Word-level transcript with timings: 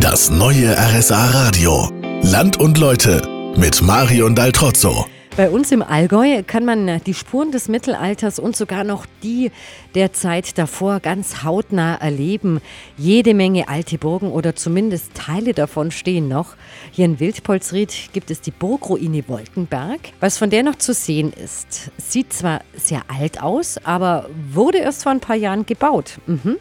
Das 0.00 0.30
neue 0.30 0.76
RSA 0.78 1.26
Radio. 1.30 1.90
Land 2.22 2.56
und 2.56 2.78
Leute 2.78 3.20
mit 3.56 3.82
Marion 3.82 4.36
Daltrozzo. 4.36 5.06
Bei 5.36 5.50
uns 5.50 5.70
im 5.70 5.82
Allgäu 5.82 6.42
kann 6.44 6.64
man 6.64 7.00
die 7.04 7.14
Spuren 7.14 7.52
des 7.52 7.68
Mittelalters 7.68 8.38
und 8.38 8.56
sogar 8.56 8.82
noch 8.84 9.06
die 9.22 9.50
der 9.94 10.12
Zeit 10.12 10.58
davor 10.58 11.00
ganz 11.00 11.42
hautnah 11.42 11.94
erleben. 11.96 12.60
Jede 12.96 13.34
Menge 13.34 13.68
alte 13.68 13.98
Burgen 13.98 14.30
oder 14.30 14.56
zumindest 14.56 15.14
Teile 15.14 15.54
davon 15.54 15.90
stehen 15.90 16.28
noch. 16.28 16.56
Hier 16.90 17.04
in 17.04 17.20
Wildpolsried 17.20 18.10
gibt 18.12 18.30
es 18.30 18.40
die 18.40 18.50
Burgruine 18.50 19.28
Wolkenberg. 19.28 20.00
Was 20.20 20.38
von 20.38 20.50
der 20.50 20.64
noch 20.64 20.76
zu 20.76 20.92
sehen 20.92 21.32
ist, 21.32 21.90
sieht 21.98 22.32
zwar 22.32 22.62
sehr 22.76 23.02
alt 23.06 23.40
aus, 23.40 23.78
aber 23.84 24.28
wurde 24.52 24.78
erst 24.78 25.04
vor 25.04 25.12
ein 25.12 25.20
paar 25.20 25.36
Jahren 25.36 25.66
gebaut. 25.66 26.18
Mhm. 26.26 26.56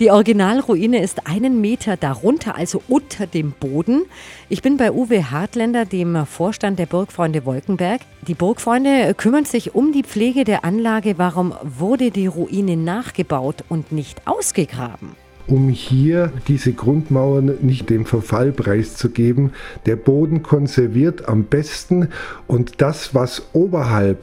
Die 0.00 0.12
Originalruine 0.12 1.02
ist 1.02 1.26
einen 1.26 1.60
Meter 1.60 1.96
darunter, 1.96 2.54
also 2.54 2.80
unter 2.86 3.26
dem 3.26 3.50
Boden. 3.50 4.02
Ich 4.48 4.62
bin 4.62 4.76
bei 4.76 4.92
Uwe 4.92 5.32
Hartländer, 5.32 5.86
dem 5.86 6.24
Vorstand 6.24 6.78
der 6.78 6.86
Burgfreunde 6.86 7.44
Wolkenberg. 7.44 8.02
Die 8.28 8.34
Burgfreunde 8.34 9.12
kümmern 9.16 9.44
sich 9.44 9.74
um 9.74 9.90
die 9.90 10.04
Pflege 10.04 10.44
der 10.44 10.64
Anlage. 10.64 11.14
Warum 11.18 11.52
wurde 11.64 12.12
die 12.12 12.28
Ruine 12.28 12.76
nachgebaut 12.76 13.64
und 13.68 13.90
nicht 13.90 14.22
ausgegraben? 14.26 15.16
um 15.48 15.70
hier 15.70 16.30
diese 16.46 16.74
Grundmauern 16.74 17.56
nicht 17.62 17.88
dem 17.88 18.04
Verfall 18.04 18.52
preiszugeben. 18.52 19.54
Der 19.86 19.96
Boden 19.96 20.42
konserviert 20.42 21.26
am 21.26 21.44
besten 21.44 22.10
und 22.46 22.82
das, 22.82 23.14
was 23.14 23.46
oberhalb 23.54 24.18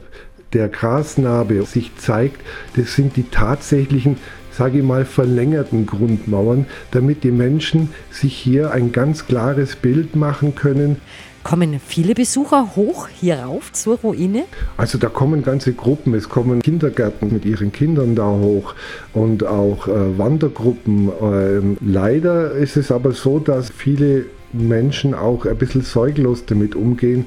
der 0.52 0.68
Grasnarbe 0.68 1.64
sich 1.64 1.96
zeigt, 1.96 2.40
das 2.76 2.94
sind 2.94 3.16
die 3.16 3.24
tatsächlichen 3.24 4.18
sage 4.56 4.78
ich 4.78 4.84
mal, 4.84 5.04
verlängerten 5.04 5.86
Grundmauern, 5.86 6.66
damit 6.90 7.24
die 7.24 7.30
Menschen 7.30 7.90
sich 8.10 8.34
hier 8.34 8.70
ein 8.70 8.92
ganz 8.92 9.26
klares 9.26 9.76
Bild 9.76 10.16
machen 10.16 10.54
können. 10.54 10.96
Kommen 11.42 11.78
viele 11.78 12.14
Besucher 12.14 12.74
hoch 12.74 13.06
hier 13.08 13.36
rauf 13.36 13.72
zur 13.72 13.98
Ruine? 13.98 14.44
Also 14.76 14.98
da 14.98 15.08
kommen 15.08 15.44
ganze 15.44 15.74
Gruppen. 15.74 16.12
Es 16.14 16.28
kommen 16.28 16.60
Kindergärten 16.60 17.32
mit 17.32 17.44
ihren 17.44 17.70
Kindern 17.70 18.16
da 18.16 18.28
hoch 18.28 18.74
und 19.12 19.46
auch 19.46 19.86
äh, 19.86 20.18
Wandergruppen. 20.18 21.08
Ähm, 21.22 21.76
leider 21.80 22.50
ist 22.50 22.76
es 22.76 22.90
aber 22.90 23.12
so, 23.12 23.38
dass 23.38 23.70
viele 23.70 24.26
Menschen 24.52 25.14
auch 25.14 25.46
ein 25.46 25.56
bisschen 25.56 25.82
sorglos 25.82 26.46
damit 26.46 26.74
umgehen, 26.74 27.26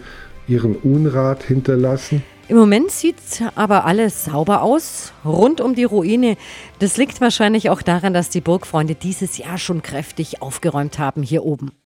ihren 0.50 0.76
Unrat 0.76 1.44
hinterlassen. 1.44 2.22
Im 2.50 2.58
Moment 2.58 2.90
sieht 2.90 3.44
aber 3.54 3.86
alles 3.86 4.26
sauber 4.26 4.64
aus, 4.64 5.14
rund 5.24 5.62
um 5.62 5.76
die 5.76 5.84
Ruine. 5.84 6.36
Das 6.80 6.98
liegt 6.98 7.22
wahrscheinlich 7.22 7.70
auch 7.70 7.84
daran, 7.84 8.12
dass 8.12 8.30
die 8.30 8.42
Burgfreunde 8.42 8.96
dieses 8.96 9.38
Jahr 9.38 9.60
schon 9.60 9.84
kräftig 9.84 10.42
aufgeräumt 10.42 10.98
haben 10.98 11.22
hier 11.22 11.46
oben. 11.46 11.72